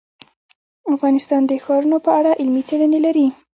[0.95, 3.27] افغانستان د ښارونه په اړه علمي څېړنې لري.